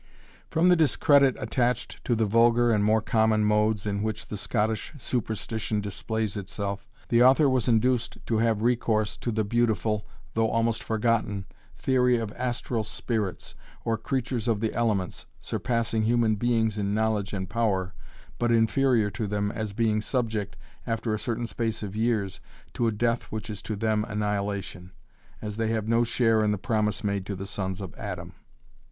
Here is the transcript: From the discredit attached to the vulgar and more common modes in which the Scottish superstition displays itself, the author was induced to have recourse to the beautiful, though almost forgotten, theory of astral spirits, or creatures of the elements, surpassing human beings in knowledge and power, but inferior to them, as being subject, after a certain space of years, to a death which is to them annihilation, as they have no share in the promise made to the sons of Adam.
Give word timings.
From 0.49 0.69
the 0.69 0.75
discredit 0.75 1.35
attached 1.39 2.03
to 2.05 2.15
the 2.15 2.25
vulgar 2.25 2.71
and 2.71 2.83
more 2.83 3.03
common 3.03 3.45
modes 3.45 3.85
in 3.85 4.01
which 4.01 4.25
the 4.25 4.35
Scottish 4.35 4.91
superstition 4.97 5.79
displays 5.79 6.35
itself, 6.35 6.87
the 7.09 7.21
author 7.21 7.47
was 7.47 7.67
induced 7.67 8.17
to 8.25 8.39
have 8.39 8.63
recourse 8.63 9.15
to 9.17 9.31
the 9.31 9.43
beautiful, 9.43 10.07
though 10.33 10.49
almost 10.49 10.81
forgotten, 10.81 11.45
theory 11.75 12.17
of 12.17 12.33
astral 12.35 12.83
spirits, 12.83 13.53
or 13.85 13.95
creatures 13.95 14.47
of 14.47 14.59
the 14.59 14.73
elements, 14.73 15.27
surpassing 15.39 16.01
human 16.01 16.33
beings 16.33 16.79
in 16.79 16.95
knowledge 16.95 17.31
and 17.31 17.47
power, 17.47 17.93
but 18.39 18.51
inferior 18.51 19.11
to 19.11 19.27
them, 19.27 19.51
as 19.51 19.71
being 19.71 20.01
subject, 20.01 20.55
after 20.87 21.13
a 21.13 21.19
certain 21.19 21.45
space 21.45 21.83
of 21.83 21.95
years, 21.95 22.41
to 22.73 22.87
a 22.87 22.91
death 22.91 23.25
which 23.25 23.51
is 23.51 23.61
to 23.61 23.75
them 23.75 24.03
annihilation, 24.05 24.93
as 25.43 25.57
they 25.57 25.67
have 25.67 25.87
no 25.87 26.03
share 26.03 26.41
in 26.41 26.51
the 26.51 26.57
promise 26.57 27.03
made 27.03 27.23
to 27.23 27.35
the 27.35 27.45
sons 27.45 27.79
of 27.79 27.93
Adam. 27.93 28.33